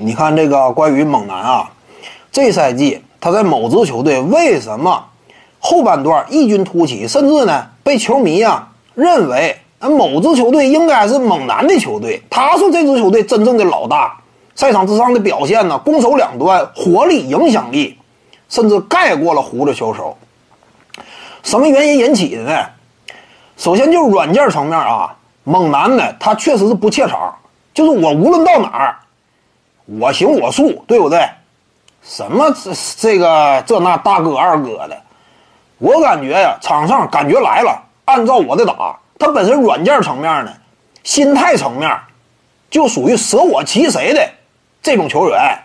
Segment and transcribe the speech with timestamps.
[0.00, 1.70] 你看这个关于猛男啊，
[2.30, 5.04] 这赛季他在某支球队为什么
[5.58, 14.16] 后半段异军突起，甚至呢被球迷啊认为啊某支球队应该是猛男的球队，他是这支球队真正的老大。
[14.54, 17.98] 赛场之上的表现呢，攻守两端火力、影响力，
[18.48, 20.16] 甚至盖过了胡子球手。
[21.42, 22.52] 什么原因引起的呢？
[23.56, 27.34] 首先就是软件层面啊，猛男呢他确实是不怯场，
[27.74, 28.96] 就是我无论到哪儿。
[29.98, 31.28] 我行我素，对不对？
[32.02, 34.96] 什么这这个这那大哥二哥的，
[35.78, 40.52] 我感觉呀，场上感觉来了，按照我的打，他本身软件层面呢，
[41.02, 41.98] 心态层面，
[42.70, 44.28] 就属于舍我其谁的
[44.82, 45.58] 这种球员。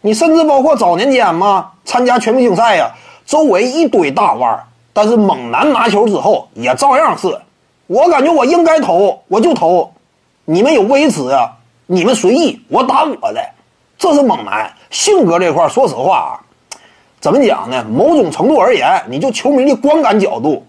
[0.00, 2.94] 你甚至包括早年间嘛，参加全明星赛呀，
[3.26, 7.40] 周围一堆大腕，但是猛男拿球之后也照样是，
[7.86, 9.92] 我感觉我应该投我就投，
[10.44, 11.56] 你们有微词啊，
[11.86, 13.55] 你们随意，我打我的。
[14.06, 16.78] 这是猛男性格这块说实话啊，
[17.18, 17.84] 怎么讲呢？
[17.90, 20.64] 某种程度而言，你就球迷的观感角度，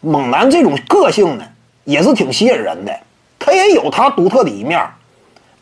[0.00, 1.44] 猛男这种个性呢，
[1.84, 2.92] 也是挺吸引人的。
[3.38, 4.84] 他也有他独特的一面，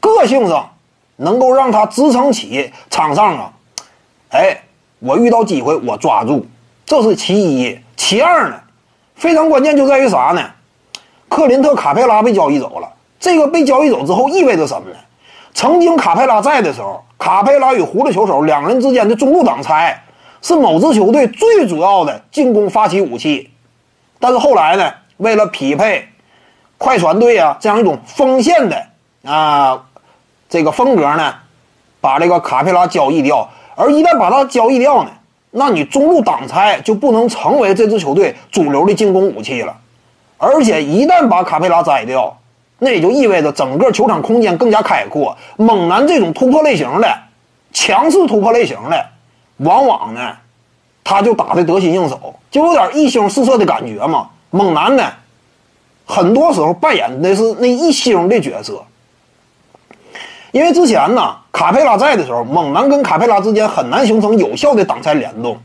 [0.01, 0.71] 个性上
[1.17, 3.53] 能够让他支撑起场上啊。
[4.31, 4.59] 哎，
[4.99, 6.47] 我遇到机会我抓住，
[6.87, 7.79] 这是其一。
[7.99, 8.59] 其二呢，
[9.15, 10.43] 非常关键就在于啥呢？
[11.29, 14.97] 克林特·卡佩拉被交易走了，这个被交易走之后意味着什么呢？
[15.59, 20.05] 曾经卡佩拉在的时候，卡佩拉与胡子球手两人之间的中路挡拆
[20.41, 23.51] 是某支球队最主要的进攻发起武器。
[24.21, 26.11] 但是后来呢，为了匹配
[26.79, 28.87] 快船队啊这样一种锋线的
[29.25, 29.83] 啊
[30.49, 31.35] 这个风格呢，
[32.01, 33.51] 把这个卡佩拉交易掉。
[33.75, 35.11] 而一旦把他交易掉呢，
[35.51, 39.77] 那你中路挡拆就不能成为这支球队主流的进攻武器了。
[40.37, 42.39] 而且一旦把卡佩拉摘掉，
[42.79, 45.37] 那也就意味着整个球场空间更加开阔。
[45.57, 47.19] 猛男这种突破类型的、
[47.73, 49.07] 强势突破类型的，
[49.59, 50.37] 往往呢，
[51.03, 54.31] 他就打的得心应手，就有点一星四射的感觉嘛。
[54.51, 55.05] 猛男呢，
[56.07, 58.83] 很多时候扮演的是那一星的角色。
[60.53, 65.59] 因为之前呢，卡佩拉在的时候，猛男跟卡佩拉之间很难形成有效的挡拆联动，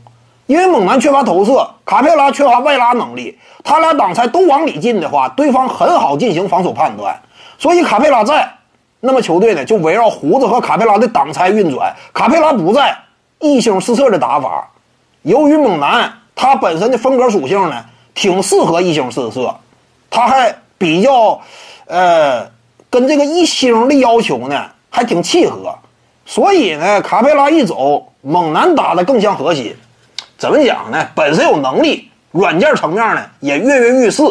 [0.46, 3.38] 因为猛男缺乏投射，卡佩拉缺乏外拉能力。
[3.62, 7.18] 他俩挡拆都往里进的话，对方很好进行防守判断。
[7.58, 8.52] 所以卡佩拉在，
[9.00, 11.94] 那么球队呢就围绕胡子和卡佩拉的挡拆运转。
[12.12, 12.94] 卡佩拉不在，
[13.40, 14.68] 一星四射的打法。
[15.22, 17.82] 由于猛男他本身的风格属性呢，
[18.14, 19.54] 挺适合一星四射，
[20.10, 21.40] 他还比较，
[21.86, 22.46] 呃，
[22.90, 25.74] 跟这个一星的要求呢还挺契合。
[26.26, 29.74] 所以呢，卡佩拉一走，猛男打的更像核心。
[30.44, 31.08] 怎么讲呢？
[31.14, 32.10] 本身有能力。
[32.32, 34.22] 软件层面呢也跃跃欲试，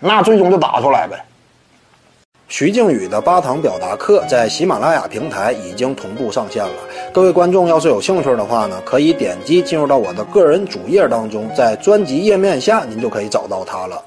[0.00, 1.24] 那最终就打出来呗。
[2.48, 6.74] 徐静宇的八堂表达课在喜马拉雅平台已经同步上线了，
[7.12, 14.04] 各位观众要是有兴趣的话呢，可以点击进入到我的个人主页当中，在专辑页面下您就可以找到它了。